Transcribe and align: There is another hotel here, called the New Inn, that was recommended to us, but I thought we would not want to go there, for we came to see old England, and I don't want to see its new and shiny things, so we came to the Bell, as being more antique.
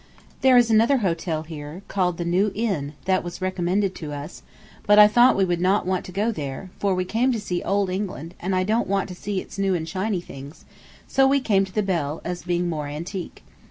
There 0.41 0.57
is 0.57 0.71
another 0.71 0.97
hotel 1.05 1.43
here, 1.43 1.83
called 1.87 2.17
the 2.17 2.25
New 2.25 2.51
Inn, 2.55 2.93
that 3.05 3.23
was 3.23 3.39
recommended 3.39 3.93
to 3.97 4.11
us, 4.11 4.41
but 4.87 4.97
I 4.97 5.07
thought 5.07 5.37
we 5.37 5.45
would 5.45 5.61
not 5.61 5.85
want 5.85 6.05
to 6.05 6.11
go 6.11 6.31
there, 6.31 6.71
for 6.79 6.95
we 6.95 7.05
came 7.05 7.31
to 7.33 7.39
see 7.39 7.61
old 7.61 7.87
England, 7.91 8.33
and 8.39 8.55
I 8.55 8.63
don't 8.63 8.87
want 8.87 9.09
to 9.09 9.13
see 9.15 9.39
its 9.39 9.59
new 9.59 9.75
and 9.75 9.87
shiny 9.87 10.19
things, 10.19 10.65
so 11.07 11.27
we 11.27 11.39
came 11.39 11.65
to 11.65 11.71
the 11.71 11.83
Bell, 11.83 12.19
as 12.25 12.41
being 12.41 12.67
more 12.67 12.87
antique. 12.87 13.43